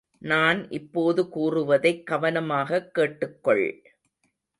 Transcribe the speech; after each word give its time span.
நான் 0.21 0.69
இப்போது 0.69 1.29
கூறுவதைக் 1.29 2.07
கவனமாகக் 2.07 2.93
கேட்டுக்கொள்! 2.93 3.65